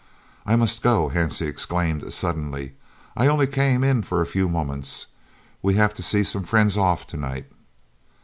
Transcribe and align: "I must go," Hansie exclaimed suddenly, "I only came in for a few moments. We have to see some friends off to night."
"I 0.47 0.55
must 0.55 0.81
go," 0.81 1.09
Hansie 1.13 1.45
exclaimed 1.47 2.11
suddenly, 2.11 2.73
"I 3.15 3.27
only 3.27 3.45
came 3.45 3.83
in 3.83 4.01
for 4.01 4.19
a 4.19 4.25
few 4.25 4.49
moments. 4.49 5.05
We 5.61 5.75
have 5.75 5.93
to 5.93 6.01
see 6.01 6.23
some 6.23 6.41
friends 6.43 6.75
off 6.75 7.05
to 7.05 7.17
night." 7.17 7.45